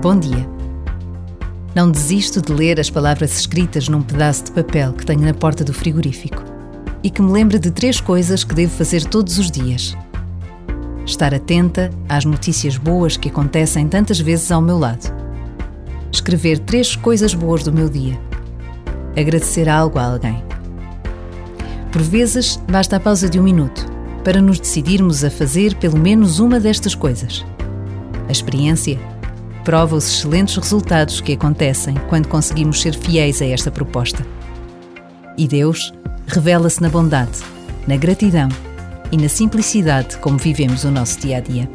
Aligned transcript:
Bom 0.00 0.16
dia. 0.16 0.48
Não 1.74 1.90
desisto 1.90 2.40
de 2.40 2.52
ler 2.52 2.78
as 2.78 2.88
palavras 2.88 3.36
escritas 3.36 3.88
num 3.88 4.00
pedaço 4.00 4.44
de 4.44 4.52
papel 4.52 4.92
que 4.92 5.04
tenho 5.04 5.22
na 5.22 5.34
porta 5.34 5.64
do 5.64 5.74
frigorífico 5.74 6.40
e 7.02 7.10
que 7.10 7.20
me 7.20 7.32
lembra 7.32 7.58
de 7.58 7.72
três 7.72 8.00
coisas 8.00 8.44
que 8.44 8.54
devo 8.54 8.72
fazer 8.72 9.04
todos 9.04 9.38
os 9.38 9.50
dias. 9.50 9.96
Estar 11.04 11.34
atenta 11.34 11.90
às 12.08 12.24
notícias 12.24 12.76
boas 12.76 13.16
que 13.16 13.28
acontecem 13.28 13.88
tantas 13.88 14.20
vezes 14.20 14.52
ao 14.52 14.62
meu 14.62 14.78
lado. 14.78 15.12
Escrever 16.12 16.60
três 16.60 16.94
coisas 16.94 17.34
boas 17.34 17.64
do 17.64 17.72
meu 17.72 17.88
dia. 17.88 18.16
Agradecer 19.16 19.68
algo 19.68 19.98
a 19.98 20.04
alguém. 20.04 20.40
Por 21.90 22.02
vezes, 22.02 22.56
basta 22.70 22.94
a 22.94 23.00
pausa 23.00 23.28
de 23.28 23.40
um 23.40 23.42
minuto 23.42 23.84
para 24.22 24.40
nos 24.40 24.60
decidirmos 24.60 25.24
a 25.24 25.30
fazer 25.30 25.74
pelo 25.74 25.98
menos 25.98 26.38
uma 26.38 26.60
destas 26.60 26.94
coisas. 26.94 27.44
A 28.28 28.30
experiência 28.30 28.96
prova 29.68 29.96
os 29.96 30.06
excelentes 30.06 30.56
resultados 30.56 31.20
que 31.20 31.34
acontecem 31.34 31.94
quando 32.08 32.26
conseguimos 32.26 32.80
ser 32.80 32.94
fiéis 32.94 33.42
a 33.42 33.44
esta 33.44 33.70
proposta. 33.70 34.26
E 35.36 35.46
Deus 35.46 35.92
revela-se 36.26 36.80
na 36.80 36.88
bondade, 36.88 37.40
na 37.86 37.98
gratidão 37.98 38.48
e 39.12 39.18
na 39.18 39.28
simplicidade 39.28 40.16
como 40.20 40.38
vivemos 40.38 40.84
o 40.84 40.90
nosso 40.90 41.20
dia 41.20 41.36
a 41.36 41.40
dia. 41.40 41.68